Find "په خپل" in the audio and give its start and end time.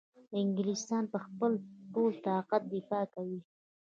1.11-1.51